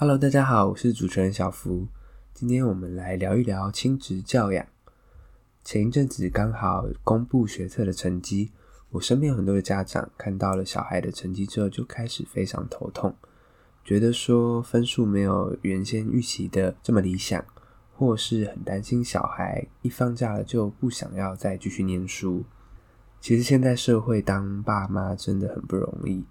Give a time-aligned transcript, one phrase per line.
[0.00, 1.88] Hello，大家好，我是主持人小福。
[2.32, 4.64] 今天我们来聊一聊亲职教养。
[5.64, 8.52] 前一阵子刚好公布学测的成绩，
[8.90, 13.12] 我身边有很多的家长看到了小孩的成绩之后，就开始非常头痛，
[13.84, 17.44] 觉得说分数没有原先预期的这么理想，
[17.92, 22.44] 或是很担心小孩一放假了就不想要再继续念书。
[23.20, 26.24] 其实现在社会当爸妈真的很不容易。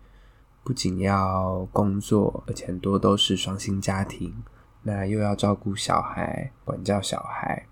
[0.67, 4.43] 不仅要工作，而且很多都是双薪家庭，
[4.83, 7.67] 那又要照顾小孩、管教小孩，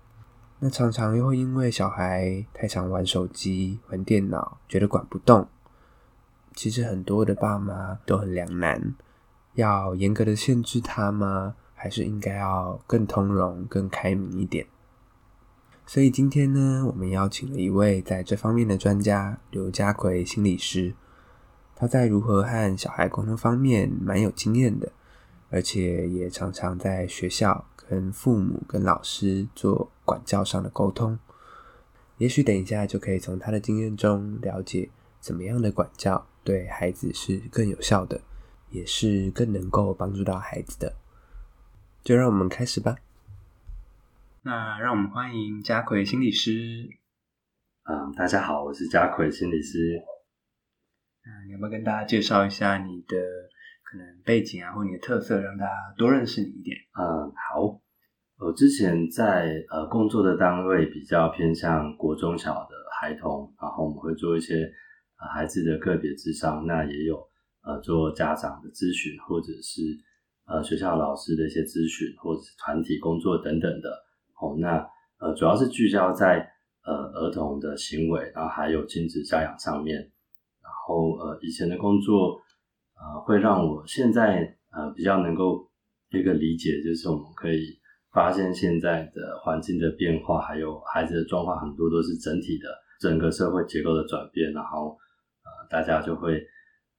[0.60, 5.46] 那常常又会因为小孩太常玩手机、玩电脑，觉得管不动。
[6.54, 8.94] 其实很多的爸妈都很两难，
[9.56, 11.54] 要严格的限制他吗？
[11.74, 14.66] 还是应该要更通融、更开明一点？
[15.84, 20.94] 所以今天呢，我们邀请了一位在这方面的专家——刘家奎心理师。
[21.78, 24.90] 他在如何和小孩沟通方面蛮有经验的，
[25.50, 31.18] 而且也常常在学校跟父母、跟老师做管教上的沟通。
[32.16, 34.88] 也许等一下就可以从他的经验中了解，
[35.20, 38.22] 怎么样的管教对孩子是更有效的，
[38.70, 40.94] 也是更能够帮助到孩子的。
[42.02, 42.96] 就让我们开始吧。
[44.40, 46.88] 那让我们欢迎家奎心理师。
[47.82, 50.15] 嗯，大家好，我是家奎心理师。
[51.46, 53.16] 你要不要跟大家介绍一下你的
[53.84, 56.76] 可能背景啊，或你的特色，让大家多认识你一点？
[56.98, 57.80] 嗯，好。
[58.38, 64.70] 我之前在呃工作的单位比较偏向国中小的孩童，然后我们会做一些
[65.34, 67.16] 孩子的个别智商，那也有
[67.62, 69.80] 呃做家长的咨询，或者是
[70.46, 73.88] 呃学校老师的一些咨询，或者是团体工作等等的。
[74.38, 74.86] 哦，那
[75.18, 76.46] 呃主要是聚焦在
[76.84, 80.12] 呃儿童的行为，然后还有亲子教养上面。
[80.86, 82.40] 后呃，以前的工作
[82.94, 85.68] 呃，会让我现在呃比较能够
[86.12, 87.76] 一个理解，就是我们可以
[88.12, 92.68] 发现现在的环境的变化，还有孩子的状况，很多都是整体的
[93.00, 94.96] 整个社会结构的转变，然后
[95.42, 96.40] 呃，大家就会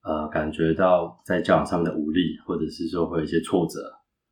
[0.04, 3.80] 呃感觉到在教养上面的无力，或者是说会有一些挫折。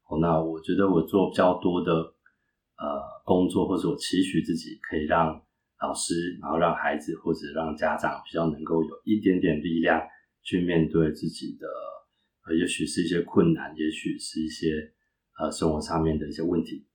[0.09, 5.41] 哦，那我觉得我做比较多的呃工作，或者我期许自己可以让。
[5.81, 10.01] 老师，然后让孩子或者让家长比较能够有一点点力量
[10.41, 11.67] 去面对自己的，
[12.45, 14.93] 呃，也许是一些困难，也许是一些
[15.37, 16.85] 呃生活上面的一些问题。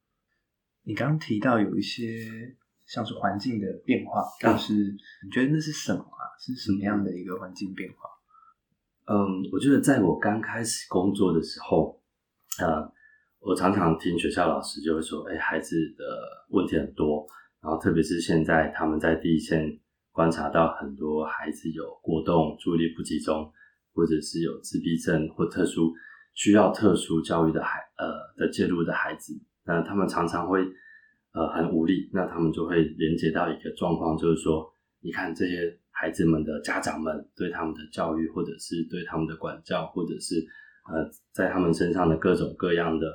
[0.82, 6.24] 你刚刚提到有一些像是环境的变化，但是你觉得那是什么啊？
[6.40, 8.08] 是什么样的一个环境变化？
[9.12, 12.00] 嗯，我觉得在我刚开始工作的时候，
[12.58, 12.90] 呃，
[13.40, 16.04] 我常常听学校老师就会说，哎，孩子的
[16.48, 17.26] 问题很多。
[17.62, 19.78] 然后，特别是现在，他们在第一线
[20.12, 23.52] 观察到很多孩子有过动、注意力不集中，
[23.92, 25.92] 或者是有自闭症或特殊
[26.32, 29.34] 需要特殊教育的孩呃的介入的孩子，
[29.66, 30.66] 那他们常常会
[31.34, 32.08] 呃很无力。
[32.14, 34.66] 那他们就会连接到一个状况，就是说，
[35.02, 40.36] 你看这些孩子们的家长们对他们的教育，或者是对他们的管教，或者是
[40.90, 43.06] 呃在他们身上的各种各样的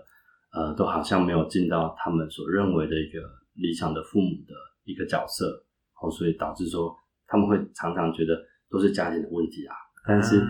[0.53, 3.19] 呃，都好像没有尽到他们所认为的一个。
[3.55, 5.65] 理想的父母的一个角色，
[6.01, 6.95] 哦，所以导致说
[7.25, 8.37] 他们会常常觉得
[8.69, 9.75] 都是家庭的问题啊。
[10.07, 10.45] 但是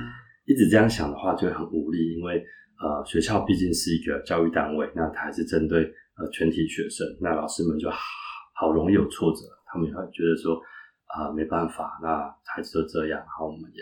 [0.46, 2.44] 一直这样想的话，就会很无力，因为
[2.82, 5.84] 呃，学校毕竟是一个教育单位，那它还是针对
[6.18, 7.98] 呃全体学生，那老师们就好，
[8.54, 10.60] 好容易有挫折，他们也会觉得说
[11.06, 13.82] 啊、呃，没办法，那孩子都这样，然后我们也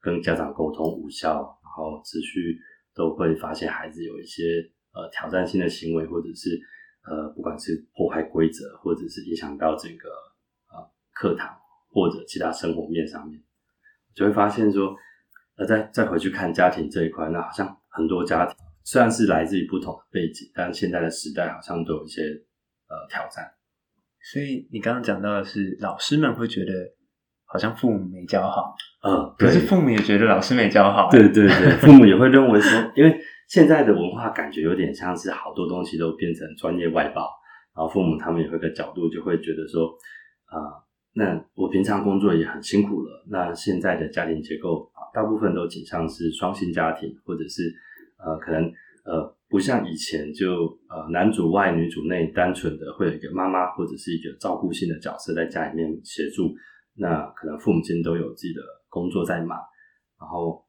[0.00, 2.58] 跟家长沟通无效，然后持续
[2.94, 4.42] 都会发现孩子有一些
[4.92, 6.58] 呃挑战性的行为，或者是。
[7.02, 10.08] 呃，不管是破坏规则，或者是影响到整个
[10.70, 11.48] 呃课堂
[11.90, 13.40] 或者其他生活面上面，
[14.14, 14.94] 就会发现说，
[15.56, 18.54] 呃，再再回去看家庭这一块，那好像很多家庭
[18.84, 23.50] 虽然是来自于不同的背景，但现在的时代好像都有一些呃挑战。
[24.30, 26.72] 所以你刚刚讲到的是，老师们会觉得
[27.44, 33.18] 好像父母没教好，嗯，可是父母也觉得老师没教好，对对对，父母也会认为说，因为。
[33.50, 37.28] 现在的文化感觉有点像是好多东西都变成专业外包，
[37.74, 39.88] 然后父母他们有一个角度就会觉得说，
[40.44, 40.78] 啊、
[41.14, 47.74] 那我平常工作也很辛苦了，那现在的家庭结构啊，大部分都倾向是双薪家庭，或者是
[48.24, 48.62] 呃可能
[49.04, 56.54] 呃不像以前就呃男主外女主内，单纯的会有一个妈妈或者是一个照顾性的角色在家里面协助，
[56.94, 59.58] 那可能父母亲都有自己的工作在忙，
[60.20, 60.64] 然后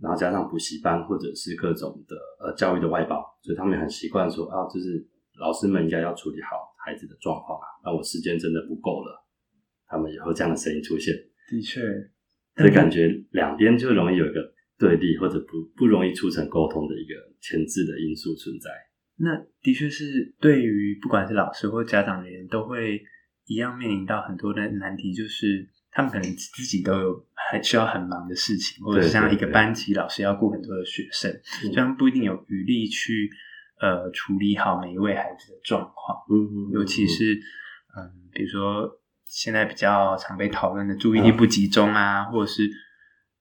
[0.00, 5.06] 然后加上补习班或者是各种的呃教育的外包，所以他们很习惯说啊，就是
[5.40, 9.26] 老师们应该要处理好孩子的状况啊，那我时间真的不够了，
[9.86, 11.14] 他们也会这样的声音出现。
[11.50, 11.80] 的确。
[12.56, 18.68] 所以感觉两边就容易有一个对立，或者不不容易促成沟通的一个前置的因素存在。
[19.16, 23.00] 那的确是对于不管是老师或家长而言，都会
[23.46, 25.68] 一样面临到很多的难题，就是
[25.98, 33.28] 他们可能自己都有很需要很忙的事情，或者像一个班级老师要顾很多的学生，所以他们不一定有余力去
[33.80, 36.22] 呃处理好每一位孩子的状况。
[36.72, 37.34] 尤其是
[37.96, 38.96] 嗯，比如说。
[39.30, 42.66] 现在比较常被讨论的注意力不集中啊，嗯、或者是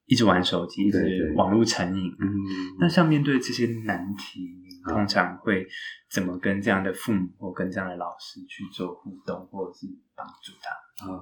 [0.06, 2.12] 一直玩手机，对对对，是网络成瘾。
[2.20, 2.28] 嗯，
[2.78, 4.42] 那像面对这些难题，
[4.86, 5.66] 嗯、通常会
[6.12, 11.08] 怎么跟这样的父母或跟这样的老师去做互动，或者是帮助他？
[11.08, 11.16] 嗯，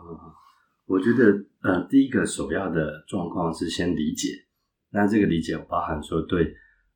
[0.86, 4.30] 我觉得呃，第一个首要的状况是先理解。
[4.92, 6.44] 那这个理解包含说对，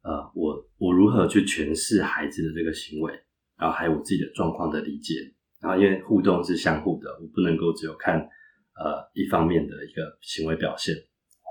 [0.04, 3.12] 呃，我我如何去诠释孩子的这个行为，
[3.58, 5.16] 然后还有我自己的状况的理解。
[5.60, 10.96] 然后，因为互动是相互的，我不能够只有看呃一方面的一个行为表现，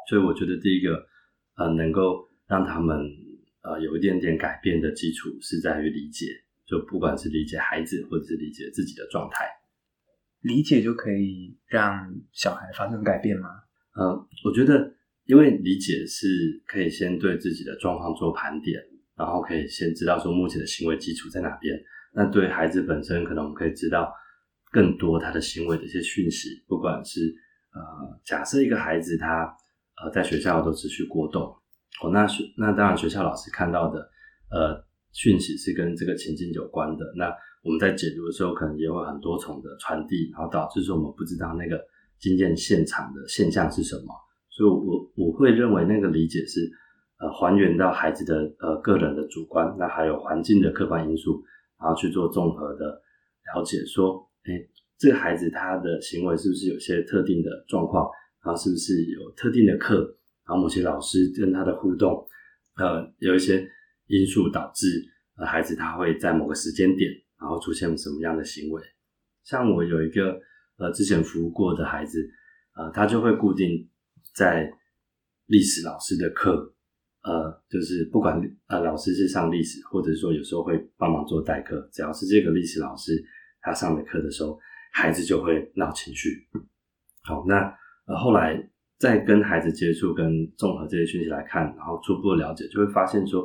[0.08, 1.04] 所以我觉得第一个
[1.56, 2.96] 呃能够让他们
[3.62, 6.24] 呃有一点点改变的基础是在于理解，
[6.66, 9.44] 就不管是理解孩子或者是理解自己的状态，
[10.48, 13.48] 理解就可以让小孩发生改变吗？
[13.94, 14.90] 呃，我觉得
[15.26, 16.26] 因为理解是
[16.66, 18.80] 可以先对自己的状况做盘点，
[19.14, 21.78] 然后可以先知道说目前的行为基础在哪边。
[22.14, 24.10] 那对孩子本身，可能我们可以知道
[24.72, 27.20] 更多他的行为的一些讯息，不管是
[27.74, 29.54] 呃，假设一个孩子他
[30.02, 31.42] 呃在学校都持续过动，
[32.02, 34.00] 哦，那学那当然学校老师看到的
[34.50, 37.30] 呃讯息是跟这个情境有关的，那
[37.68, 41.78] 我们在解读的时候，可能也会很多重的传递，然后导致说我们不知道那个
[42.18, 44.14] 经验现场的现象是什么，
[44.48, 46.70] 所以我我会认为那个理解是
[47.20, 51.44] 呃还原到孩子的呃个人的主观，那还有环境的客观因素。
[51.80, 52.86] 然后去做综合的
[53.54, 54.50] 了解，说，哎，
[54.98, 58.10] 这个孩子他的行为是不是有些特定的状况？
[58.44, 59.98] 然后是不是有特定的课？
[60.44, 62.26] 然后某些老师跟他的互动，
[62.78, 63.64] 呃，有一些
[64.08, 64.88] 因素导致
[65.36, 67.08] 呃孩子他会在某个时间点，
[67.40, 68.82] 然后出现什么样的行为？
[69.44, 70.40] 像我有一个
[70.78, 72.18] 呃之前服务过的孩子，
[72.74, 73.88] 呃，他就会固定
[74.34, 74.70] 在
[75.46, 76.74] 历史老师的课。
[77.22, 83.22] 呃，就是不管呃老师是上历史，或者说有时候会帮忙做代课，只要是这个历史老师
[83.60, 84.58] 他上的课的时候，
[84.92, 86.48] 孩子就会闹情绪。
[87.24, 87.56] 好，那
[88.06, 93.44] 呃后来再跟孩子接触，跟综合这些讯息来看，然后初步的了解，就会发现说，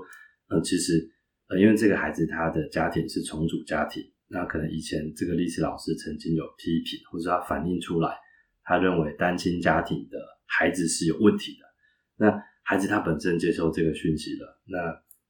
[0.50, 1.10] 呃，其实
[1.58, 8.16] 因为这个孩子他的家庭是重组家庭，那可能以前这个历史老师曾经有批评，或者他反映出来，
[8.64, 12.44] 他认为单亲家庭的孩子是有问题的，那。
[12.66, 14.78] 孩子他本身接受这个讯息了，那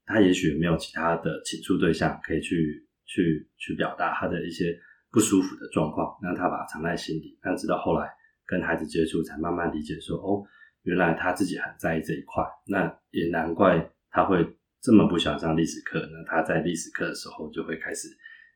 [0.05, 4.65] 他也许没有其他的倾诉对象可以去去去表达他的一些
[5.11, 8.07] 不舒服的状况，那他把它藏在心里，那直到后来
[8.45, 10.45] 跟孩子接触，才慢慢理解说，哦，
[10.83, 18.09] 原来他自己很在意这一块，那也难怪他会这么不喜欢上历史课，那他在历史课的时候就会开始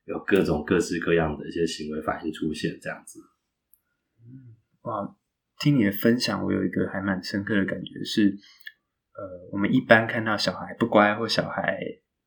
[0.05, 3.19] 有各种各式各样的一些行为反应出现，这样子。
[4.19, 5.15] 嗯，哇，
[5.57, 8.38] 听你的分享，我有一个还蛮深刻的感觉是。
[9.19, 11.79] 呃，我们一般看到小孩不乖或小孩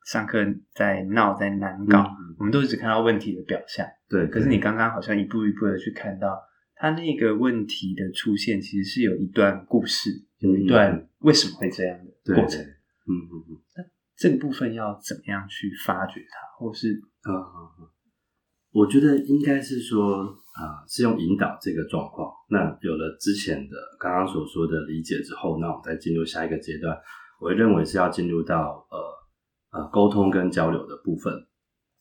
[0.07, 3.87] 上课在闹在难搞，嗯、我们都只看到问题的表象。
[4.09, 6.42] 对，可是你刚刚好像一步一步的去看到
[6.75, 12.61] 他那个问题的出现，其实是有一段故事，有一段为什么会这样的过程。
[12.61, 12.79] 嗯
[13.11, 13.50] 嗯嗯嗯。
[13.75, 13.83] 那
[14.17, 16.93] 这个部分要怎么样去发掘它，或是
[17.26, 17.88] 嗯嗯嗯。
[18.73, 20.23] 我觉得应该是说，
[20.55, 22.31] 啊、呃，是用引导这个状况。
[22.49, 26.97] 那有了之前的刚刚所说的理解之后，那我们再进入下一个阶段。
[27.40, 31.35] 我会认为是要进入到呃呃沟通跟交流的部分。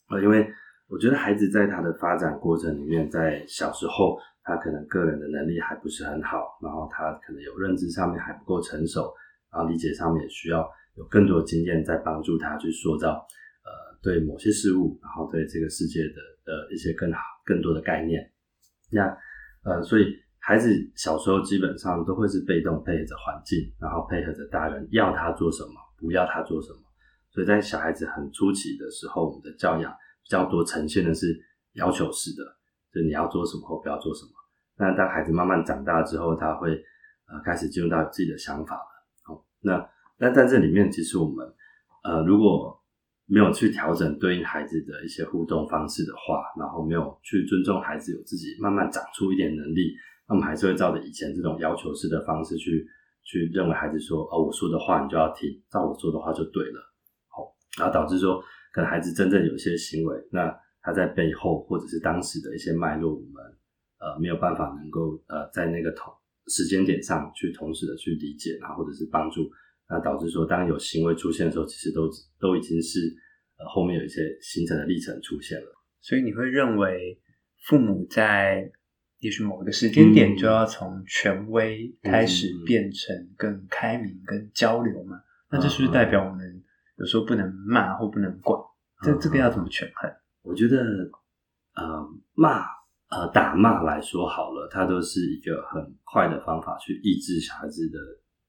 [0.10, 0.48] 呃，因为
[0.90, 9.12] 我觉得孩子在他的发展过程里面，在小时候他可能个人的能力还不是很好，然后他可能有认知上面还不够成熟，
[9.52, 13.26] 然后理解上面也需要有更多的经验在帮助他去塑造。
[13.66, 16.16] 呃对某些事物，然后对这个世界的
[16.46, 18.32] 的一些更好、更多的概念，
[18.90, 19.04] 那
[19.66, 26.80] 呃，所以孩子小时候基本上都会是被动配合着环境，然后配合着大人要他做什么，不要他做什么。
[27.30, 29.92] 所以在小孩子很初期的时候，我们的教养
[30.24, 31.38] 比较多呈现的是
[31.74, 32.44] 要求式的，
[32.94, 34.32] 就你要做什么或不要做什么。
[34.78, 36.72] 那当孩子慢慢长大之后，他会
[37.28, 39.34] 呃开始进入到自己的想法了。
[39.34, 39.90] 哦，那
[40.20, 41.48] 那在这里面，其实我们
[42.04, 42.78] 呃如果
[43.26, 49.94] 没有去调整对应孩子的一些互动方式的话，然后没有去尊重孩子有自己慢慢长出一点能力，
[50.28, 52.86] 那我们还是会照着以前这种要求式的方式去
[53.24, 56.82] 去认为孩子说哦，我说的话你就要听，照我说的话就对了，
[57.30, 58.42] 好，然后导致说
[58.74, 63.44] 可能孩子真正有一些行为，那他在背后或者是当时的一些脉络，我们
[64.00, 66.12] 呃没有办法能够呃在那个同
[66.48, 69.50] 时间点上去同时的去理解，然后或者是帮助。
[69.90, 72.08] 那导致说，当有行为出现的时候，其实都
[72.40, 73.00] 都已经是
[73.58, 75.66] 呃后面有一些形成的历程出现了。
[76.00, 77.20] 所以你会认为，
[77.66, 78.72] 父母在
[79.18, 85.18] 也许某一个时间点就要从权威开始变成更开明、跟交流嘛？
[85.18, 86.64] 嗯、那这是不是代表我们
[87.00, 88.62] 有时候不能骂或不能管？
[89.04, 90.12] 这、嗯、这个要怎么权衡？
[90.44, 90.78] 我觉得，
[91.74, 92.64] 呃，骂
[93.10, 97.98] 呃打骂来说好了，它都是一个很快的方法去抑制小孩子的。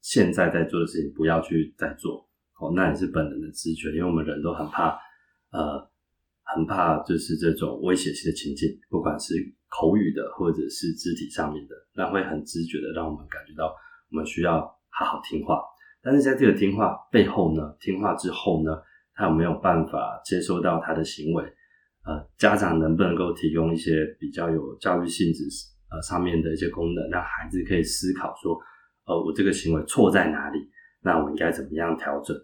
[0.01, 2.27] 现在在做的事情不要去再做，
[2.59, 4.99] 哦，那也是本能的直觉，因为我们人都很怕，
[5.53, 5.91] 呃，
[6.43, 9.35] 很怕就是这种威胁性的情境，不管是
[9.69, 13.75] 口语的或者是肢体上面的，那会很直觉的让我们感觉到
[14.11, 15.61] 我们需要好好听话。
[16.03, 18.71] 但是在这个听话背后呢，听话之后呢，
[19.15, 21.45] 他有没有办法接收到他的行为？
[22.07, 25.45] 呃，家长能不能够提供一些比较有教育性质
[25.91, 28.59] 呃上面的一些功能，让孩子可以思考说。
[29.11, 30.71] 呃，我这个行为错在哪里？
[31.03, 32.37] 那我应该怎么样调整？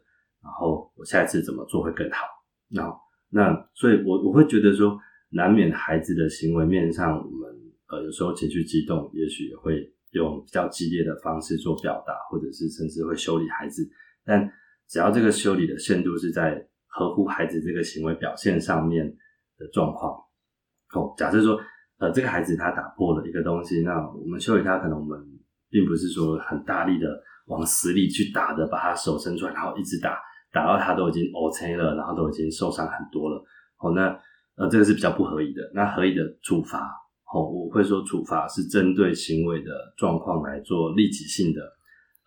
[0.42, 2.26] 然后我下一次怎么做会更好？
[2.68, 2.92] 那
[3.30, 4.98] 那所以我，我会觉得说，
[5.30, 7.54] 难免孩子的行为面上，我们
[7.86, 13.88] 呃有时候情绪激动，也许会用比较激烈的方式做表达，或者是甚至会修理孩子。
[14.24, 14.52] 但
[14.88, 19.06] 只要这个修理的限度是在合乎孩子这个行为表现上面
[19.56, 20.12] 的状况。
[20.94, 21.60] 哦，假设说，
[21.98, 25.35] 呃，这个孩子他打破了一个东西，那我们修理他，可能我们。
[25.68, 27.08] 并不是说很大力的
[27.46, 30.18] 往死里去打的，把他手伸出来，然后一直打，
[30.52, 33.44] 打到他都已经 OK 了，然后都已经受伤很多了。
[33.78, 34.18] 哦，那
[34.56, 35.62] 呃，这个是比较不合理的。
[35.74, 36.80] 那合理的处罚，
[37.32, 41.60] 哦，我会说处罚是针对行为的状况来做立即性的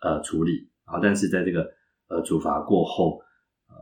[0.00, 0.70] 呃处理。
[0.86, 1.66] 然后，但是在这个
[2.08, 3.18] 呃处罚过后，
[3.68, 3.74] 呃，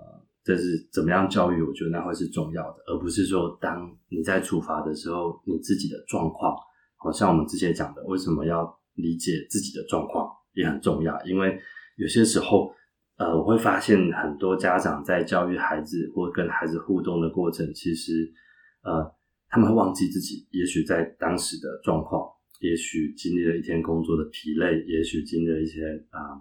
[0.43, 1.62] 这是怎么样教育？
[1.62, 6.57] 我觉得那会是重要的，而不是说当你在处罚的时候，你自己的状况，
[6.97, 8.77] 好像我们之前讲的，为什么要？
[8.99, 11.59] 理解自己的状况也很重要，因为
[11.97, 12.73] 有些时候，
[13.17, 18.31] 呃，我会发现很多家长在教育孩子或跟孩子互动的过程，其实，
[18.83, 19.12] 呃，
[19.49, 22.28] 他们会忘记自己，也许在当时的状况，
[22.61, 26.38] 也许经历了一天工作的疲累，也许经历了一些啊、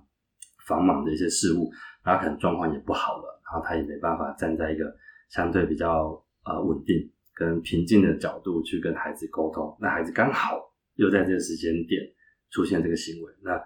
[0.68, 1.72] 繁忙的一些事物，
[2.04, 4.86] 然后可能状况也不好了，然后他也没办法站在一个
[5.30, 6.96] 相对比较呃稳定
[7.34, 10.60] 跟平静的角度去跟孩子沟通，那孩子刚好
[10.96, 12.02] 又在这个时间点。
[12.50, 13.62] 出现这个行为，那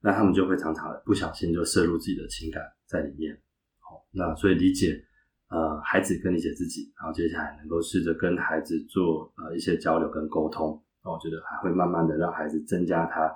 [0.00, 3.40] 那他们就会常常不小心就摄入自己的情感在里面。
[3.78, 5.02] 好，那所以理解
[5.48, 13.28] 呃孩子跟理解自己，然后接下来能够试着跟孩子做呃一些交流跟沟通，那我觉得还会慢慢的让孩子增加他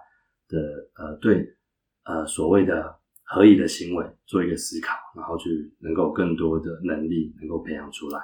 [0.49, 1.57] 的呃对
[2.05, 8.21] 呃所谓的合理的行为做一个思考，然后去能够更多的能力能够培养出来。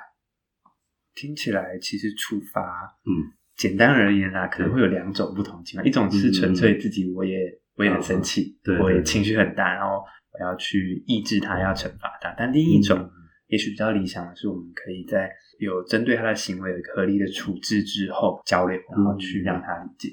[1.14, 3.34] 听起来其实处罚嗯。
[3.58, 9.96] 简单而言啦，可能会有两种不同情况，一种是纯粹自己我也、嗯、我也很生气，对，我也情绪很大，然后
[10.32, 12.32] 我要去抑制他，要惩罚他。
[12.38, 13.10] 但另一种、嗯、
[13.48, 20.08] 也许比较理想的是，我们可以在有针对他的行为有合理的处置之后交流，然后去让他理解。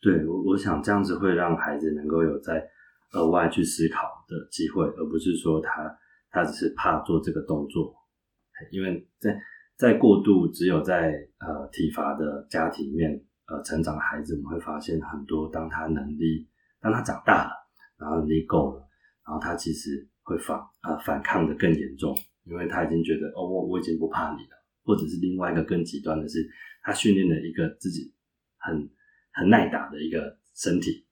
[0.00, 2.68] 对，我我想这样子会让孩子能够有在
[3.12, 5.96] 额外去思考的机会，而不是说他
[6.32, 7.94] 他只是怕做这个动作，
[8.72, 9.40] 因为在。
[9.82, 13.10] 在过度只有在呃体罚的家庭里面
[13.48, 16.48] 呃成长的孩子，我们会发现很多，当他能力
[16.80, 17.50] 当他长大了，
[17.98, 18.88] 然后能力够了，
[19.26, 26.48] 然后他其实会反呃反抗的更严重，因为他已经觉得哦我我已经不怕你了，或者是另外一个更极端的是，
[26.84, 28.14] 他训练了一个自己
[28.58, 28.88] 很
[29.32, 31.04] 很耐打的一个身体，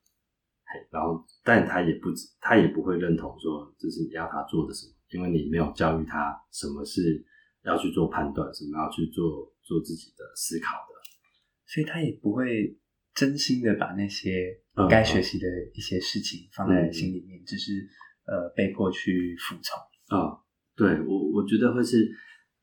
[0.64, 2.08] 嘿，然后但他也不
[2.40, 7.26] 他也不会认同说这是你要他做的什么，因为你没有教育他什么是。
[7.64, 10.95] 要去做判断，什么要去做做自己的思考的，
[11.67, 12.79] 所以他也不会
[13.14, 17.73] 真心的把那些该学习的一些事情放在心里面，嗯、只是
[18.25, 19.79] 呃被迫去服从。
[20.17, 20.38] 啊、嗯，
[20.75, 22.11] 对我我觉得会是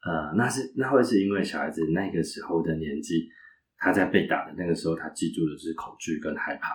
[0.01, 3.29] 呃，那是那会是因为小孩子那个时候的年纪，
[3.77, 6.73] 他在被打的那个时候，他记住的是恐惧跟害怕，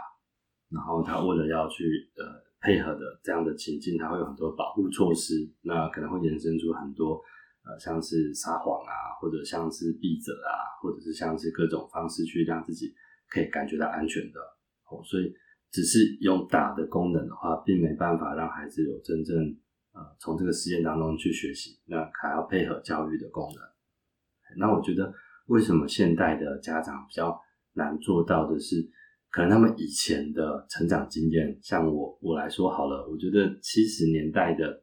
[0.71, 1.85] 然后他为了要去
[2.17, 2.25] 呃
[2.61, 7.21] 配合的这样的情境，他会有很多保护措施，那可能会延伸出很多。
[7.65, 10.53] 呃，像是撒谎啊，或者像是避责啊，
[10.83, 12.93] 或者是像是各种方式去让自己
[13.29, 14.41] 可以感觉到安全的。
[14.91, 15.33] 哦，所以
[15.71, 19.37] 只是用打的功能的话，并没办法让孩子有真正
[19.93, 23.63] 呃从这个实验当中去学习，那还要配合教育的功能。
[24.59, 25.11] 那我觉得
[25.47, 27.41] 为什么现代的家长比较
[27.75, 28.87] 难做到的是，
[29.31, 34.83] 可能他们以前的成长经验，像我我来说好了，我觉得七十年代的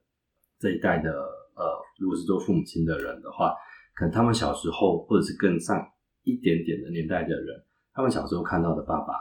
[0.57, 1.13] 这一代的
[1.59, 1.65] 呃，
[1.99, 3.53] 如果是做父母亲的人的话，
[3.93, 5.85] 可能他们小时候或者是更上
[6.23, 7.63] 一点点的年代的人，
[7.93, 9.13] 他们小时候看到的爸爸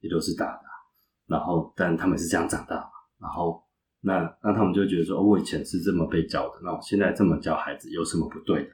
[0.00, 0.62] 也都是打的，
[1.28, 3.62] 然后但他们是这样长大嘛，然后
[4.00, 8.70] 那那他们就觉得说，哦，我以前是这么被教的，那我现在这么教孩子有什么不对的？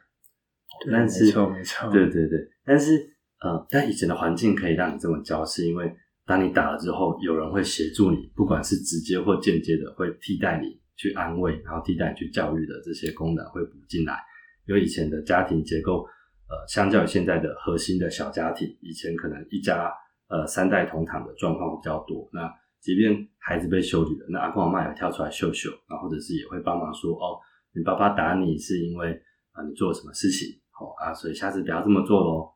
[0.84, 3.16] 对，但是没错没错，对对对，但是。
[3.42, 5.90] 呃，但以前的环境可以让你这么教，是因为
[6.26, 14.18] 当你打了之后，有人会协助你，不管是直接或间接的，会替代你去安慰，然后替代去教育的这些功能会补进来。
[14.66, 16.04] 因为以前的家庭结构，
[16.46, 19.90] 呃，相较于现在的核心的小家庭，以前可能一家
[20.28, 22.28] 呃三代同堂的状况比较多。
[22.34, 27.40] 那即便孩子被修理了，那阿公阿妈也跳出来秀秀，然后或者是也会帮忙说，哦，
[27.72, 29.18] 你爸爸打你是因为
[29.52, 32.54] 啊、你做了什么事情，哦啊，所以下次不要这么做喽。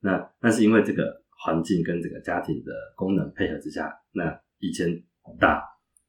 [0.00, 4.88] 那那是因为这个环境跟这个家庭的功能配合之下，那以前
[5.40, 5.62] 大，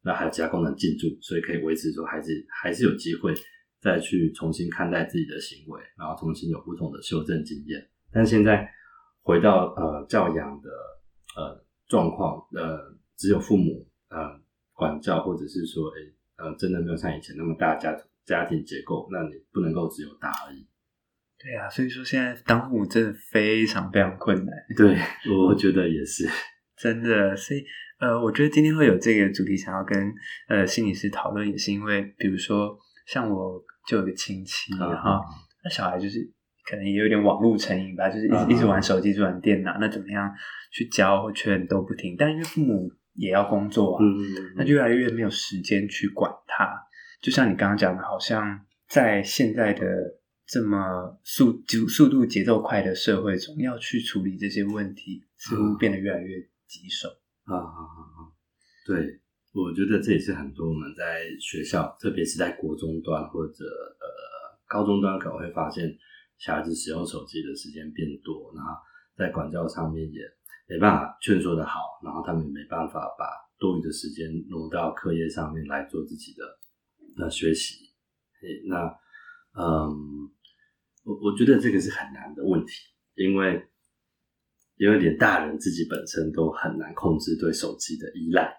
[0.09, 3.31] 那还有其他功能进驻，所以可以维持住孩子还是有机会
[3.79, 7.87] 再去重新看待自己的行为，然后重新有不同的修正经验。
[8.11, 8.67] 但现在
[9.21, 10.69] 回到呃教养的
[11.35, 12.79] 呃状况，呃
[13.15, 14.17] 只有父母呃
[14.73, 20.67] 管教，或者是说诶、欸、呃真的没有像以前那么大家家庭结构，那你不能够只有打而已。
[21.37, 24.55] 对啊，所以说现在当父母真的非常非常困难。
[24.75, 24.97] 对，
[25.31, 26.27] 我觉得也是
[26.75, 27.37] 真的。
[27.37, 27.63] 所以
[27.99, 30.13] 呃，我觉得今天会有这个主题想要跟
[30.47, 35.21] 呃心理师讨论，也是因为比如说像我就有个亲戚，然后
[35.63, 36.19] 那小孩就是
[36.69, 40.33] 可能也有点网络成瘾吧，就是一直一直玩手机，一直玩电脑，那怎么样
[40.71, 42.15] 去教或劝都不听。
[42.17, 46.67] 但因为父母也要工作啊，嗯，那就越来越没有时间去管他。
[47.21, 49.85] 就像你刚刚讲的，好像在现在的。
[50.51, 57.07] 这么速速速度节奏快的社会中，要去处理这些问题，似乎变得越来越棘手。
[57.55, 58.19] 啊啊啊啊！
[58.85, 59.19] 对，
[59.53, 64.07] 我觉得这也是很多我们在学校，特别是在国中端或者呃
[64.67, 65.89] 高中端，可能会发现
[66.37, 68.71] 小孩子使用手机的时间变多，然后
[69.15, 70.21] 在管教上面也
[70.67, 73.25] 没办法劝说的好，然后他们也没办法把
[73.57, 76.43] 多余的时间挪到课业上面来做自己的
[77.17, 77.91] 那学习。
[78.67, 78.85] 那
[79.59, 80.31] 嗯。
[81.05, 82.73] 我我觉得这个是很难的问题，
[83.15, 83.65] 因为
[84.79, 88.51] 因为连大人自己本身都很难控制对手机的依赖。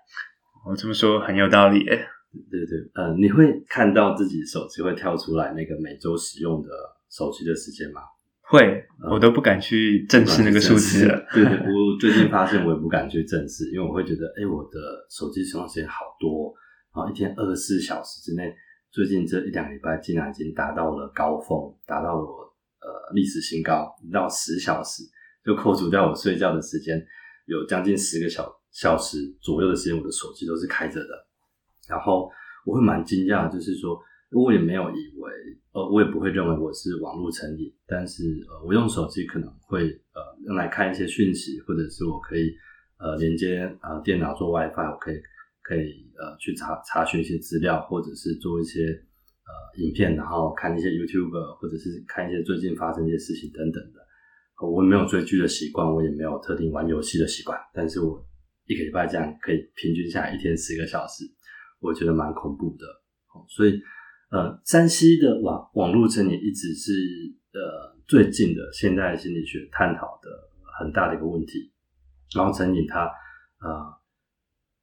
[0.69, 2.07] 我这么说很有道理耶。
[2.49, 6.69] 对对，呃，你会看到自己手机会跳出来那个每周使用的
[7.11, 8.03] 手机的时间吗？
[8.43, 11.27] 会，我都不敢去正视那个数字了。
[11.33, 14.79] 对对，我最近发现我也不敢去正视，因为我会觉得，哎，我的
[15.09, 16.53] 手机使用时间好多，
[16.95, 18.55] 然后一天二十四小时之内。
[18.93, 22.43] 最近这一两个礼拜，竟然已经达到了高峰，达到了我
[22.83, 25.05] 呃历史新高，到十小时，
[25.45, 27.01] 就扣除掉我睡觉的时间，
[27.47, 31.27] 有将近十个小小时左右的时间，我的手机都是开着的。
[31.89, 32.31] 然后
[32.65, 34.01] 我会蛮惊讶，就是说，
[34.31, 35.33] 我也没有以为，
[35.73, 42.55] 呃，我也不会认为我是网络成瘾，但是呃，我用手机可能会呃用来看一些讯息，或者是我可以
[42.99, 45.17] 呃连接呃电脑做 WiFi，我可以。
[45.63, 54.00] 可以呃去查查询一些资料，或者是做一些呃影片，然后看一些 YouTube，或者是看一些最近发生一些事情等等的。
[54.61, 58.25] 我没有追剧的习惯，我也没有特定玩游戏的习惯，但是我
[58.67, 61.25] 一个礼拜这样可以平均下来一天十个小时，
[61.81, 62.87] 我觉得蛮恐怖的。
[63.49, 63.81] 所以
[64.31, 66.93] 呃山西的网网络成瘾一直是
[67.53, 70.29] 呃最近的现代心理学探讨的
[70.79, 71.73] 很大的一个问题。
[72.35, 73.05] 然后成瘾它
[73.61, 74.01] 呃。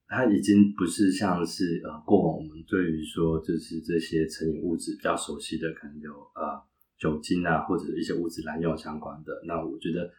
[0.09, 6.63] 它已经不是像是呃过往我们对于说就是这些成瘾物质比较熟悉的，可能有呃
[6.97, 9.31] 酒精啊或者一些物质滥用相关的。
[9.45, 10.09] 那我觉得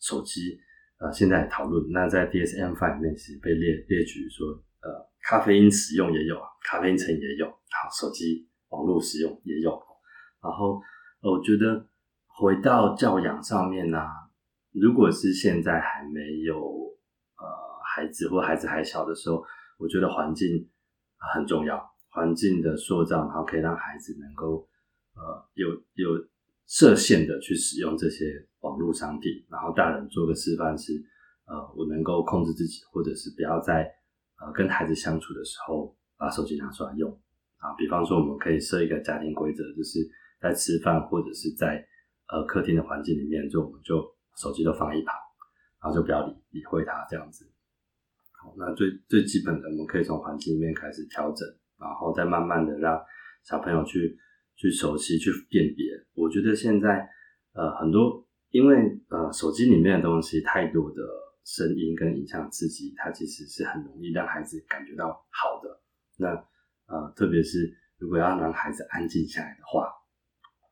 [0.00, 0.58] 手机
[0.98, 4.48] 呃现在讨论，那在 DSM-5 里面其实被列列举说
[4.82, 4.88] 呃
[5.22, 9.70] 咖啡因使用也有，咖啡因成也有，好手机网络使用也有。
[10.42, 10.80] 然后
[11.20, 11.86] 呃我觉得
[12.26, 13.98] 回到教养上面呢、
[14.72, 17.72] 如果是现在还没有呃。
[17.94, 19.44] 孩子或孩子还小的时候，
[19.76, 20.66] 我觉得环境
[21.34, 24.66] 很重要，环境的塑造，然后可以让孩子能够
[25.14, 26.26] 呃有有
[26.66, 30.92] 设限的去使用这些网络商品，然后大人做个示范是
[31.46, 33.90] 呃我能够控制自己，或者是不要在
[34.40, 37.10] 呃跟孩子相处的时候把手机拿出来用
[37.58, 40.00] 啊，比方说我们可以设一个家庭规则，就是
[40.40, 41.86] 在吃饭或者是在
[42.28, 44.02] 呃客厅的环境里面，就我们就
[44.36, 45.14] 手机都放一旁，
[45.80, 47.48] 然后就不要理理会它这样子。
[48.32, 51.46] 好，那最最基本的，我们可以从环境里面开始调整，
[51.78, 53.00] 然后再慢慢的让
[53.44, 54.18] 小朋友去
[54.62, 55.90] 去熟悉、去辨别。
[56.14, 57.10] 我觉得现在
[57.52, 58.76] 呃很多，因为
[59.08, 61.02] 呃手机里面的东西太多的
[61.44, 65.82] 声音跟影像刺激，它其实是很容易让孩子感觉到好的。
[66.16, 66.28] 那
[66.86, 69.90] 呃特别是如果要让孩子安静下来的话，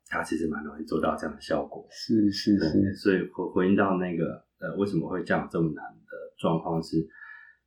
[0.06, 1.84] 他其实蛮容易做到这样的效果。
[1.90, 7.08] 是是是，所以回回应到那个呃为什么会这样这么难的状况是。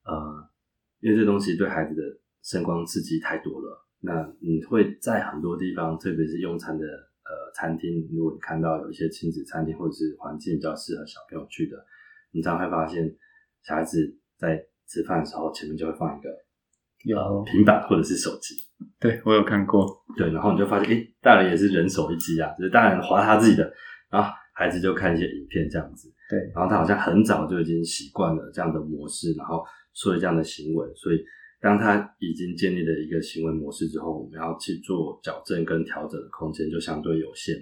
[0.06, 0.50] 呃，
[1.00, 2.02] 因为这东西对孩子的
[2.44, 11.78] 声光刺激太多了，那你会在很多地方，特别是用餐的呃餐厅，如果你看到有一些亲子餐厅或者是环境比较适合小朋友去的，
[12.32, 13.10] 你常会发现
[13.64, 13.98] 小孩子
[14.38, 16.30] 在吃饭的时候前面就会放一个
[17.06, 18.56] 有、呃、平板或者是手机。
[19.00, 19.88] 对，我有看过。
[20.18, 23.74] 对，然后你就发现，诶，大人也是人手一机啊，就是大人划他自己的，
[24.12, 26.12] 然后孩子就看一些影片这样子。
[26.30, 29.64] 对，然后他好像很早就已经习惯了这样的模式，然后。
[29.96, 31.24] 所以这样的行为，所以
[31.64, 37.56] 当他已经建立了一个行为模式之后，我们要去做矫正跟调整的空间就相对有限。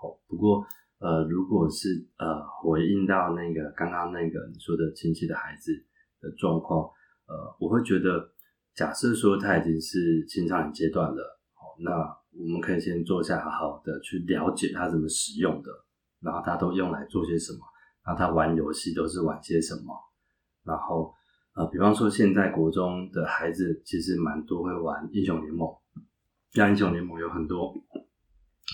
[0.00, 0.64] 哦，不过
[1.00, 5.72] 呃，如果是呃回应到那个刚刚那个你说的亲戚的孩子
[6.20, 6.88] 的状况，
[7.26, 8.24] 呃，我会觉得，
[8.72, 11.90] 假设说他已经是青少年阶段了，哦，那
[12.38, 15.72] 我们可以先坐下，好好的去了解他怎么使用的，
[16.20, 17.58] 然后他都用来做些什么，
[18.06, 19.92] 然后他玩游戏都是玩些什么，
[20.64, 21.12] 然后。
[21.54, 25.68] 呃，比方说现在国中的孩子其实蛮多会玩英雄联盟，
[26.50, 27.72] 像英雄联盟有很多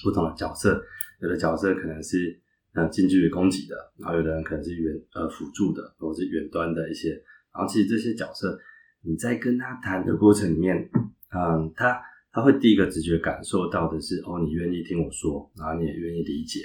[0.02, 0.82] 不同的角色，
[1.20, 2.40] 有的角色可能是
[2.72, 7.10] 呃近距离攻击的，然后有的人可能是远呃辅助的，或者是远端的一些，
[7.52, 8.58] 然后其实这些角色
[9.02, 10.76] 你在跟他谈的过程里面，
[11.36, 12.00] 嗯，他
[12.32, 16.60] 他会第一个直觉感受到的是哦，你愿意听我说，然后你也愿意理解，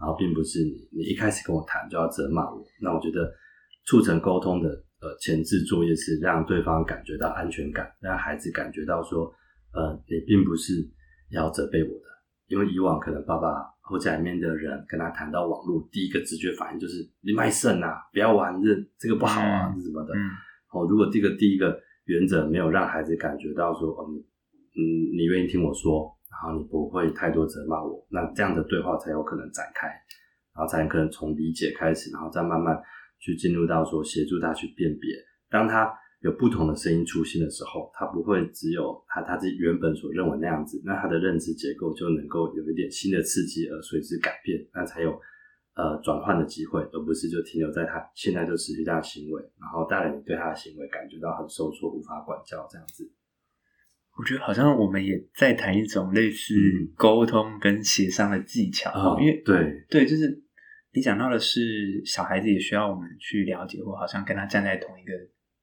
[0.00, 3.32] 然后并不是你你一开始跟我谈就要责骂我，那我觉得
[3.84, 4.84] 促成沟通的。
[5.00, 9.32] 呃，前置作业是让对方感觉到安全感，让孩子感觉到说，
[9.72, 10.74] 呃，你并不是
[11.30, 12.06] 要责备我的，
[12.48, 13.48] 因为以往可能爸爸
[13.80, 20.12] 或家里面的人跟他谈到网络，第一个直觉反应就是你卖肾啊，不要玩这这个不好啊，是什么的。
[20.14, 20.20] 嗯。
[20.72, 29.88] 哦，如果这个第一个原则没有让孩子感觉到说，哦，你嗯，你愿意听我说，然后你不会太多责骂我，那这样的对话才有可能展开，
[30.54, 32.78] 然后才有可能从理解开始，然后再慢慢。
[33.20, 35.14] 去进入到说协助他去辨别，
[35.50, 45.12] 当他有不同的声音出现的时候，他不会只有他他自己原本所认为那样子，那他的认知结构就能够有一点新的刺激而随之改变，那才有
[45.74, 53.10] 呃转换的机会，而不是就停留在他现在就持续这样的行为，然后大人对他的行为感觉到很受挫，无法管教这样子。
[54.18, 56.54] 我觉得好像我们也在谈一种类似
[56.96, 60.42] 沟通跟协商的技巧，嗯、因为对对就是。
[60.92, 65.12] 你讲到的是小孩子也需要我们去了解，或好像跟他站在同一个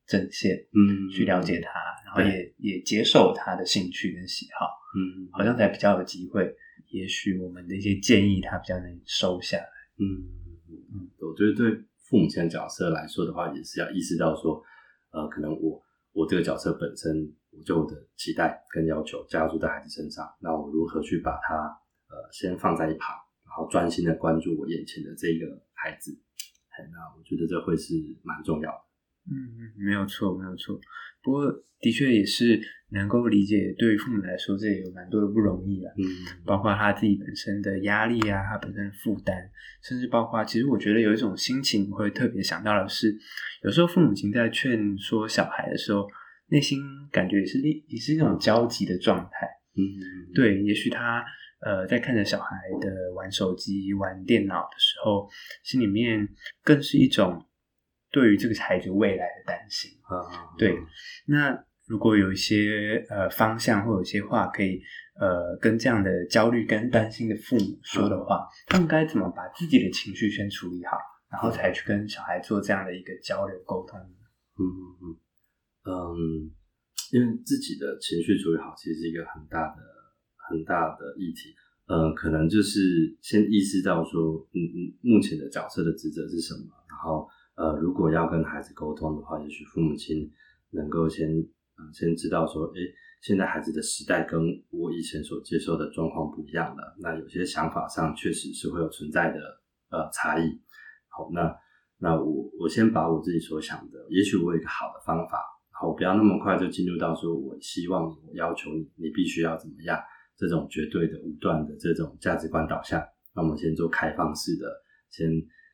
[0.05, 1.69] 阵线，嗯，去了解他，
[2.05, 6.55] 然后也也接受他的兴趣跟喜好，嗯，好像才比较有机会。
[6.89, 10.05] 也许我们的一些建议，他比较能收下来，嗯
[10.93, 11.11] 嗯。
[11.19, 11.71] 我觉得对
[12.07, 14.63] 父母亲的角色来说的话，也是要意识到说，
[15.11, 15.81] 呃，可能我
[16.13, 17.13] 我这个角色本身，
[17.51, 21.55] 我就我的期待跟要求加注在孩子身上，那我如何去把它
[22.07, 23.13] 呃先放在一旁。
[23.57, 26.15] 好，专心的关注我眼前的这个孩子，
[26.91, 28.77] 那我觉得这会是蛮重要的。
[29.31, 30.79] 嗯嗯，没有错，没有错。
[31.23, 35.91] 不过的确也是能够理解，对于父母来说，这也有蛮多的不容易啊。
[35.97, 36.05] 嗯，
[36.45, 39.35] 包括他自己本身的压力啊，他本身的负担，
[39.81, 43.17] 甚至包括，其实我觉得有一种心情会特别想到的是，
[43.63, 46.07] 有时候父母亲在劝说小孩的时候，
[46.49, 46.79] 内心
[47.11, 49.47] 感觉也是也是一种焦急的状态。
[49.73, 51.25] 嗯，对，也许他。
[51.59, 55.27] 呃，在看着小孩的玩手机、玩电脑的时候，
[55.63, 56.27] 心里面
[56.63, 57.45] 更是一种
[58.11, 59.91] 对于这个孩子未来的担心。
[60.03, 60.77] 啊，对。
[61.25, 64.81] 那如果有一些呃方向或有一些话可以
[65.19, 70.97] 呃跟这样的焦虑跟担心的父母说的话，他们该怎么把自己的情绪先处理好，
[71.31, 73.99] 然后才去跟小孩做这样的一个交流沟通？
[73.99, 75.17] 嗯嗯
[75.85, 76.51] 嗯嗯，
[77.11, 79.96] 因为自己的情绪处理好，其实是一个很大的。
[80.49, 81.53] 很大的议题，
[81.87, 90.31] 呃，可能就是先意识到说，嗯嗯，目前的角色的职责是什么，然后，呃，如果要跟孩子沟通的话，也许父母亲
[90.71, 92.81] 能够先，呃，先知道说，诶，
[93.21, 99.39] 现在孩子的时代跟我以前所接受的状况不一样了，那有些想法上确实是会有存在的，
[99.89, 100.59] 呃，差异。
[101.09, 101.55] 好，那
[101.99, 105.39] 那我我先把我自己所想的，也许我有一个好的方法，
[105.71, 109.97] 好，不要那么快就进入到说，我希望你，我要求你，你必须要怎么样。
[110.37, 115.29] 这种绝对的、武断的这种价值观导向，那我们先做开放式的，先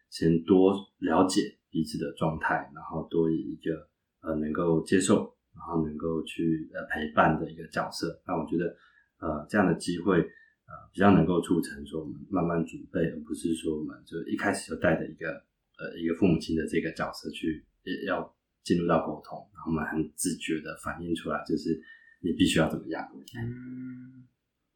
[0.10, 3.90] 先多了解彼此的状态，然后多以一个
[4.22, 8.22] 呃能够接受，然后能够去呃陪伴的一个角色。
[8.26, 8.76] 那我觉得
[9.20, 15.30] 呃这样的机会呃比较能够促成说我们慢慢准备，而不是说我们就一开始就带着一个
[15.78, 21.82] 呃一个父母亲的这个角色去也要进入到沟通，然后我们很自觉的反映出来，就是
[22.22, 23.06] 你必须要怎么样。
[23.36, 24.24] 嗯，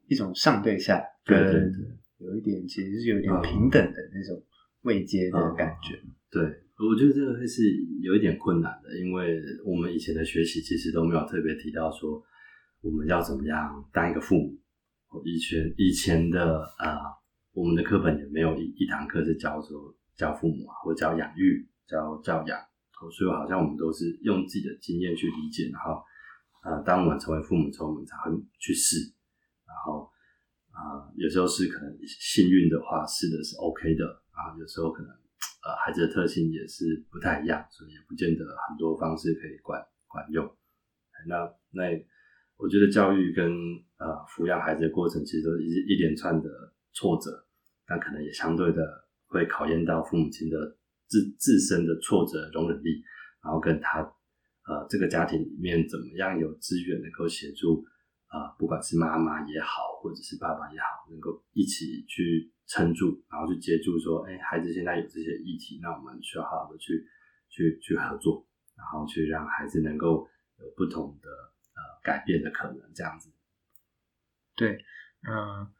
[0.07, 4.41] 一种上对下，对对对，有一点其实是有点平等的那种
[4.81, 5.95] 位阶的感觉。
[5.95, 6.43] 嗯嗯、对，
[6.87, 7.63] 我觉得这个会是
[8.01, 12.23] 有一点困难的，因为我们以前的学习其实都没有特别提到说
[12.81, 14.57] 我们要怎么样当一个父母。
[15.23, 16.99] 以前以前的啊、呃，
[17.53, 22.59] 我们的课本也没有一一堂课是教说教父母啊，或教养育、教教养。
[23.15, 26.01] 所以好像我们都是用自己的经验去理解，然后
[26.63, 28.97] 呃，当我们成为父母之后，我们才会去试。
[29.77, 30.09] 然后
[30.73, 40.43] 啊、有时候是可能幸运的话，试的是 OK 的啊，有时候可能呃，孩子的特性也是不太一样，所以也不见得很多方式可以管管用。
[41.27, 41.83] 那那
[42.57, 43.45] 我觉得教育跟
[43.97, 46.49] 呃抚养孩子的过程，其实都是一一连串的
[46.93, 47.45] 挫折，
[47.85, 48.81] 但可能也相对的
[49.27, 50.77] 会考验到父母亲的。
[51.09, 53.01] 自自身的挫折容忍力，
[53.41, 57.81] 然后跟他呃这个家庭里面怎么样有资源能够协助
[58.27, 67.05] 啊、不管是妈妈也好，或者是爸爸也好，能够一起去撑住，然后去接住说，哎，孩子现在有这些议题，那我们需要好好的去
[67.49, 70.27] 去去合作，然后去让孩子能够
[70.59, 73.31] 有不同的呃改变的可能，这样子。
[74.55, 74.83] 对，
[75.27, 75.71] 嗯、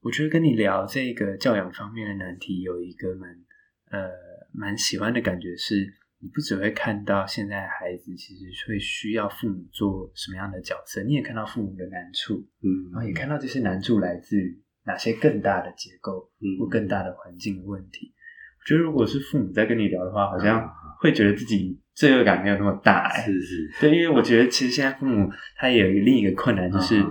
[0.00, 3.44] 我觉得跟你聊这个教养方面的难题，有一个蛮
[3.90, 4.32] 呃。
[4.54, 18.14] 蛮喜欢的感觉是，你不只会看到现在孩子其实会需要父母做什么样的角色，你也看到父母的难处，嗯，然后也看到这些难处来自于哪些更大的结构，嗯，或更大的环境的问题。
[18.60, 20.64] 我觉得如果是父母在跟你聊的话，好像
[21.00, 27.04] 会觉得自己罪恶感没有那么大，哎，是是，对，因为我觉得其实现在父母他也有另一个困难，就是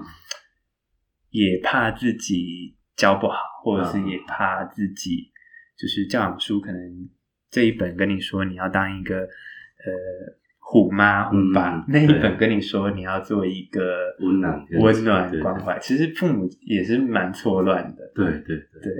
[1.31, 5.29] 也怕自己教不好，或者是也怕自己
[5.77, 7.09] 就是教养书可能。
[7.51, 18.11] 这一本跟你说你要当一个呃虎妈虎爸，嗯、那一本跟你说你要做一个温暖温暖关怀，其实父母也是蛮错乱的。
[18.15, 18.81] 对对对。
[18.81, 18.93] 对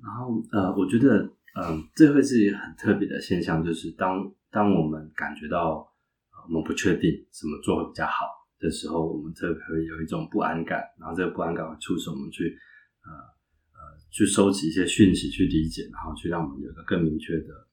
[0.00, 1.18] 然后呃，我觉得
[1.56, 5.84] 嗯、呃，这会是一个很特别的现象，就是当当我们感觉到
[6.46, 8.26] 我们不确定怎么做会比较好
[8.60, 12.56] 的时候，我们特别会有一种不安感，然后这个不安感会促使我们去
[13.02, 17.67] 呃呃去收集一些讯息，去理解，然后去让我们有一个更明确的。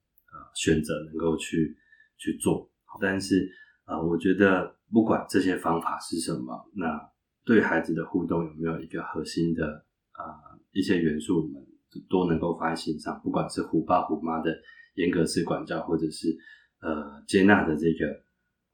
[0.55, 1.77] 选择能够去
[2.17, 3.51] 去做，但是
[3.85, 6.99] 呃，我觉得不管这些方法是什么，那
[7.43, 11.61] 对孩子的互动有没有一个核心的呃一些元素，我们
[12.09, 13.21] 都能够放在心上。
[13.21, 14.57] 不管是虎爸虎妈的
[14.95, 16.35] 严格式管教，或者是
[16.81, 18.23] 呃接纳的这个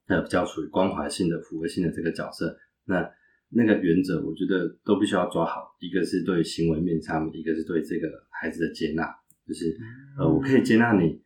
[0.08, 3.12] 呃比较属于关怀性的抚慰性的这个角色，那
[3.50, 5.76] 那个原则，我觉得都必须要抓好。
[5.80, 9.04] 一个是对行为面上，一个是对这个孩子的接纳，
[9.46, 9.76] 就是
[10.17, 11.22] 呃我可以接纳你。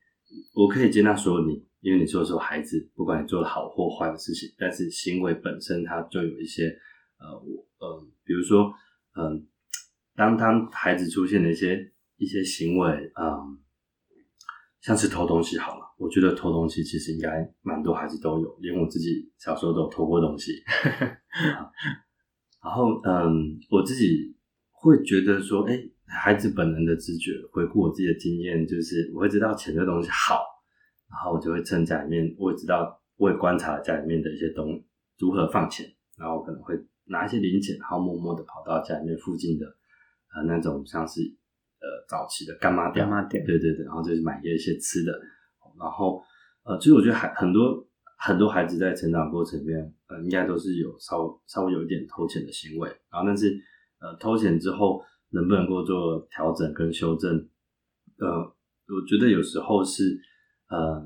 [0.54, 6.68] 我可以接纳所有你，因为你说的时候，孩子不管你做的好或坏的事情，但是行为本身它就有一些
[7.20, 8.74] 呃，我呃，比如说
[9.16, 9.42] 嗯、呃，
[10.16, 13.58] 当当孩子出现的一些一些行为，嗯、呃，
[14.82, 20.52] 像是偷东西好了，我觉得偷东西其实应该蛮多孩子都有，连我自己小时候都有偷过东西。
[22.64, 23.30] 然后嗯、呃，
[23.70, 24.36] 我自己
[24.72, 25.92] 会觉得说，哎、欸。
[26.08, 30.40] 孩子本能的直觉，回顾我自己的经验，就是我会知道钱这东西好，
[31.10, 34.86] 然后我就会趁家里面，我也知道，我也观察家里面的一些东西
[35.18, 35.86] 如何放钱，
[36.18, 39.66] 然后我可能会拿一些零钱，然后默默的跑到家里面附近的
[40.36, 45.12] 呃那种像是呃早期的干妈店，干妈店，对对对，然后就是买一些吃的，
[45.80, 46.22] 然后
[46.64, 47.84] 呃其实我觉得还很多
[48.18, 53.60] 很多孩子在成长过程里面，呃应该都是有稍稍微有一点偷钱的行为，然后但是
[54.00, 55.04] 呃偷钱之后。
[55.36, 57.36] 能不能够做调整跟修正？
[58.18, 58.28] 呃，
[58.88, 60.18] 我觉得有时候是，
[60.70, 61.06] 呃，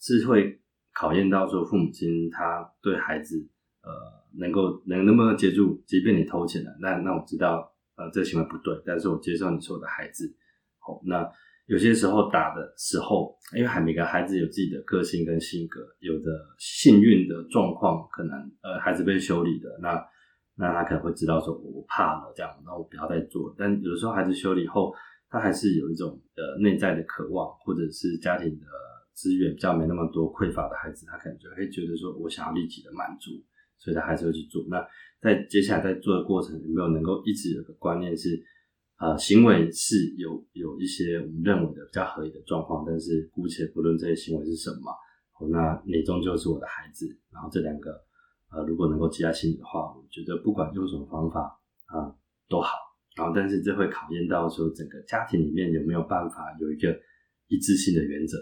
[0.00, 0.58] 是会
[0.94, 3.36] 考验到说父母亲他对孩子，
[3.82, 3.90] 呃，
[4.38, 10.34] 能够能能不能接住，即便你偷钱了，那那我知道，呃，这行为不对，但是我接受你是我的孩子。
[10.78, 11.30] 好，那
[11.66, 20.02] 有些时候打的时候，因为还每个孩子有自己的个性跟性格，有的幸运的状况，可能呃孩子被修理的那。
[20.58, 23.54] 那他可能会知道说，我怕了这样，那我不要再做。
[23.58, 24.92] 但有的时候孩子修理后，
[25.28, 28.66] 他还是有一种呃内在的渴望，或者是家庭的
[29.12, 33.30] 资源比较没那么多匮乏的孩子，他可能就会觉得说我想要立即的满足，
[33.78, 34.64] 所以他还是会去做。
[34.70, 34.82] 那
[35.20, 38.42] 在接下来在做的过程，有没有能够一直有个观念是，
[38.98, 44.92] 呃，行为是有有一些我们认为的比较合理的状况，但是姑且不论这些行为是什么，
[45.50, 47.90] 那你终究是我的孩子，然后这两个
[48.50, 52.70] 呃，如果能够记在心里的话，我觉得不管用什么方法啊、呃、都好。
[53.16, 56.94] 然后，但是这会考验到说整个家庭里面有没有办法有一个
[57.48, 58.36] 一致性的原则，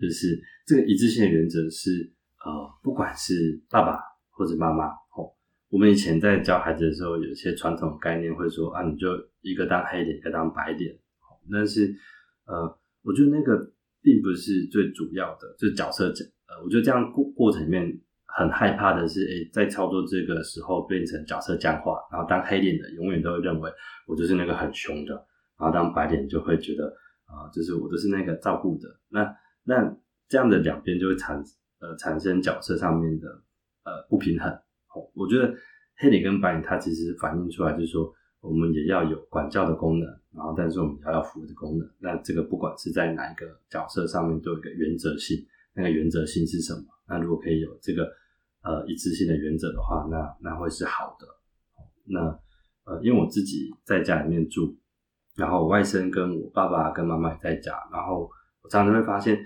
[0.00, 2.12] 就是这个一致性的原则是
[2.44, 2.50] 呃，
[2.82, 5.30] 不管是爸爸或者妈妈哦，
[5.68, 9.08] 我们以前在教孩子的时候，有一些传统概念会说啊，你就
[9.42, 10.98] 一个当黑脸，一个当白脸，
[11.52, 11.94] 但是
[12.46, 18.00] 呃，我觉得那个并不是最主要的，就是角色讲呃，我觉得这样过过程里面。
[18.38, 23.68] 很害怕的是，诶、在操作这个时候变成角色僵化，然后当黑脸的永远都会认为
[24.06, 25.12] 我就是那个很凶的，
[25.58, 26.86] 然后当白脸就会觉得
[27.26, 28.88] 啊、就是我都是那个照顾的。
[29.08, 29.96] 那那
[30.28, 31.42] 这样的两边就会产
[31.80, 33.28] 呃产生角色上面的
[33.84, 34.48] 呃不平衡。
[34.94, 35.52] 哦，我觉得
[35.96, 38.08] 黑脸跟白脸它其实反映出来就是说，
[38.40, 41.90] 我们也要有管教的功能，然后但是我们也要服务的功能。
[41.98, 45.36] 那这个不管是在哪一个角色上面都有一个原则性。
[45.74, 46.82] 那个原则性是什么？
[47.06, 48.04] 那如果可以有这个
[48.68, 51.26] 呃一致性的原则的话，那那会是好的。
[52.04, 52.20] 那
[52.84, 54.76] 呃，因为我自己在家里面住，
[55.36, 58.28] 然后我外甥跟我爸爸跟妈妈也在家，然后
[58.62, 59.38] 我常常会发现，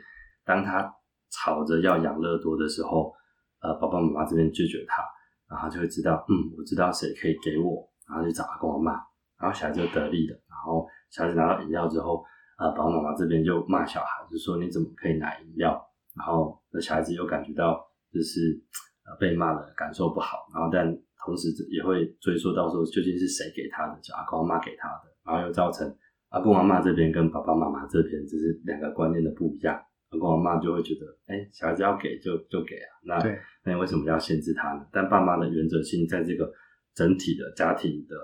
[0.44, 0.92] 当他
[1.30, 3.12] 吵着要养乐多的时候，
[3.60, 5.04] 呃，爸爸妈妈这边拒绝他，
[5.48, 8.92] 然后就会知道，嗯，我知道谁可以给我，然后就找他跟我骂，
[9.38, 10.34] 然后小孩就得利的。
[10.50, 12.24] 然后小孩子拿到饮料之后，
[12.58, 15.80] 呃，爸爸妈妈这边就骂小孩，就说你怎么可以拿饮料？
[16.16, 17.80] 然后那小孩子又感觉到
[18.12, 18.62] 就是
[19.04, 20.48] 呃被骂了，感受不好。
[20.54, 20.86] 然后但
[21.24, 25.10] 同时也会追溯到说究竟是谁给他的，叫阿公阿妈给他的。
[25.24, 25.86] 然后又造成
[26.30, 29.80] 阿公阿妈这边跟爸爸妈妈这边只是两个观念的不一样。
[30.10, 33.18] 阿公阿妈就会觉得，哎，小孩子要给就就给啊，那
[33.64, 34.84] 那你为什么要限制他呢？
[34.92, 36.52] 但爸妈的原则性在这个
[36.94, 38.16] 整体的家庭的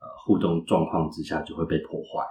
[0.00, 2.22] 呃互动状况之下就会被破坏。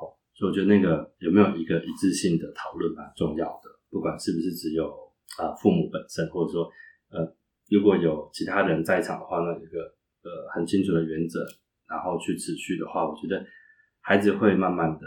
[0.00, 3.70] 哦，所以我觉得那个有没有一个一致性的讨论蛮重要的。
[3.90, 4.90] 不管是不是只有
[5.38, 6.68] 啊父母本身，或者说
[7.10, 7.36] 呃
[7.70, 9.80] 如果有其他人在场的话，那有一个
[10.22, 11.46] 呃很清楚的原则，
[11.88, 13.44] 然后去持续的话，我觉得
[14.00, 15.06] 孩子会慢慢的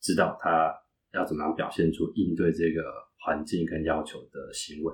[0.00, 0.74] 知道他
[1.12, 2.82] 要怎么样表现出应对这个
[3.24, 4.92] 环境跟要求的行为。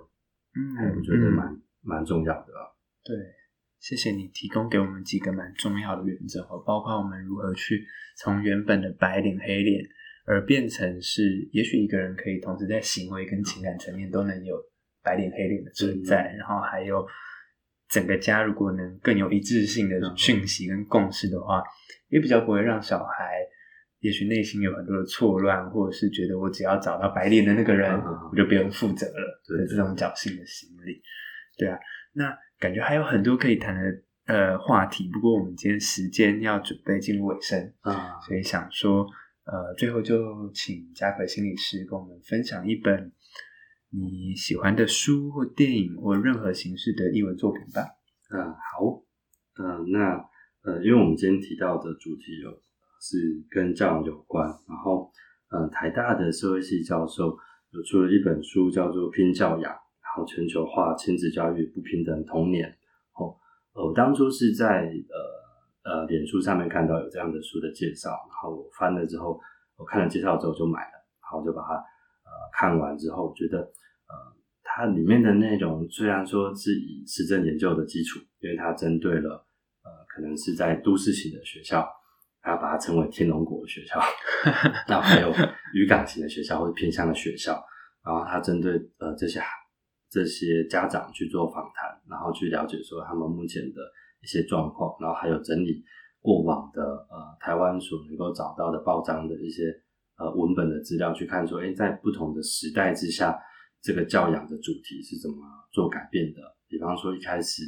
[0.54, 2.52] 嗯，我觉得蛮蛮重要的。
[3.02, 3.16] 对，
[3.80, 7.84] 谢谢你提供给我们几个蛮重要的原则，包括我们如何去
[8.18, 9.84] 从原本的白脸黑脸。
[10.24, 14.54] 而变成是，也许一个人可以同时在行为跟情感层面都能有
[15.02, 17.06] 白脸黑脸的存在，嗯、然后还有
[17.88, 21.62] 整个家如果能更有一致性的讯息跟共识的话，
[22.08, 23.38] 也比较不会让小孩，
[24.00, 31.02] 也许内心有很多的错乱，或者是觉得我只要找到白脸的那个人，嗯、我就不用负责了的这种侥幸的心理。
[31.58, 31.78] 对啊，
[32.12, 33.80] 那感觉还有很多可以谈的
[34.26, 39.06] 呃话题，不过我们今天时间要准备进入尾声啊，嗯、所以想说。
[39.44, 43.10] 呃，最后就请嘉奎心理师跟我们分享一本
[43.92, 47.82] 你喜欢的书或电影或任何形式的艺文作品吧。
[48.30, 49.02] 嗯、好，
[49.58, 50.16] 嗯、那
[50.62, 52.50] 呃，因为我们今天提到的主题有
[53.00, 55.10] 是跟教养有关，然后
[55.50, 57.36] 呃，台大的社会系教授
[57.70, 62.68] 有出了一本书，叫做《拼教养》，然后全球化亲子教育不平等童年。
[63.14, 63.36] 哦，
[63.74, 65.42] 呃，我当初是在呃。
[65.84, 69.40] 呃，脸书上面看到有这样的书的介绍，然后我翻了之后，
[69.76, 71.74] 我看了介绍之后就买了，然后就把它
[72.52, 74.14] 看完之后，觉得呃
[74.62, 79.46] 它里面的内容虽然说是以实证研究的基础，因为它针对了
[79.82, 81.88] 呃可能是在都市型的学校，
[82.40, 84.00] 它把它称为天龙国学校，
[84.88, 85.32] 那还有
[85.74, 87.60] 渔港型的学校或者偏向的学校，
[88.04, 89.40] 然后它针对呃这些
[90.10, 93.80] 这些家长去做访谈，然后去了解说他们目前的。
[94.22, 95.82] 一些状况，然后还有整理
[96.20, 99.64] 过往的呃台湾所能够找到的报章的一些
[100.22, 103.36] 呃文本的资料，去看说，诶，在不同的时代之下，
[103.80, 105.36] 这个教养的主题是怎么
[105.72, 106.40] 做改变的？
[106.68, 107.64] 比方说一开始、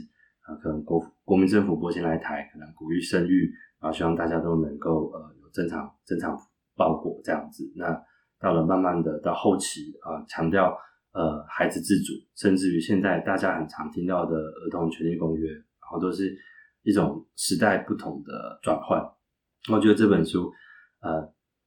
[0.46, 6.38] 呃，可能国国民政府播迁来台，可能鼓励生育，然后希望大家都能够呃有正常正常
[6.76, 7.70] 报国这样子。
[7.74, 8.00] 那
[8.38, 10.76] 到了慢慢的到后期啊、呃，强调
[11.12, 15.50] 呃孩子自主，甚至于现在大家很常听到的儿童权利公约。
[15.84, 16.34] 然后都是
[16.82, 18.98] 一种时代不同的转换。
[19.70, 20.50] 我觉得这本书，
[21.00, 21.20] 呃，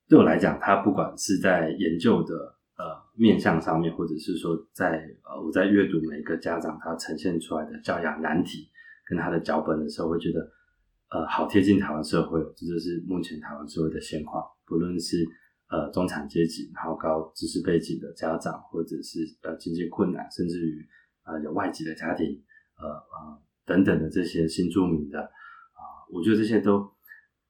[0.08, 2.34] 对我来讲，它不管是在研究的
[2.78, 2.84] 呃
[3.16, 8.70] 面向上面，或者是说在呃我在阅读每一个家长他呈现出来的教养难题
[9.08, 10.40] 跟他的脚本的时候，会觉得
[11.10, 12.40] 呃好贴近台湾社会。
[12.56, 15.26] 这就是目前台湾社会的现况，不论是
[15.70, 20.88] 呃中产阶级，然后高知识背景的家长，或者是呃经济困难，甚至于
[21.26, 22.26] 呃有外籍的家庭，
[22.78, 23.42] 呃呃。
[23.68, 26.90] 等等的这些新住民的啊，我觉得这些都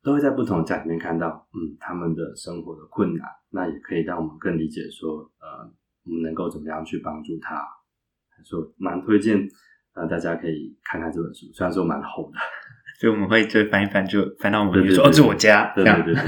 [0.07, 5.67] 都会在不同的家里面看到，嗯，他们的生活的困难，那也可以让我们更理解说，呃，
[6.05, 7.61] 我们能够怎么样去帮助他？
[8.45, 9.37] 所以蛮推荐，
[9.95, 12.39] 呃，大家可以看看这本书，虽然说蛮厚的，
[13.01, 16.23] 所以我们会就翻一翻，就翻到我们 就说哦，这是我家，对对对，对，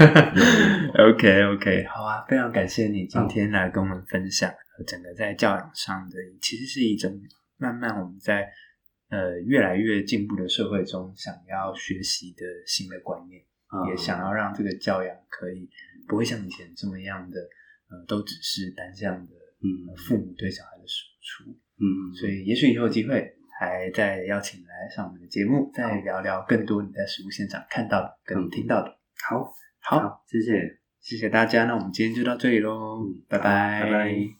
[0.92, 4.52] 对，OK OK，好啊，非常感谢你今天来跟我们分享
[4.86, 7.10] 整个在教养上的，其实是一种
[7.56, 8.46] 慢慢我们在
[9.08, 13.40] 呃越来越进步的社会中想要学习的新的观念，
[13.72, 15.68] 嗯，也想要让这个教养可以
[16.08, 17.38] 不会像以前这么样的，
[17.88, 21.50] 呃，都只是单向的，嗯，父母对小孩的输出。
[21.78, 28.88] 嗯，所以也许以后有机会还再邀请来上我们的节目，再聊聊更多你在实物现场看到的、跟听到的。
[28.88, 28.98] 嗯、
[29.28, 31.64] 好，好，好，谢谢，谢谢大家。
[31.64, 34.30] 那我们今天就到这里喽，拜拜，拜拜。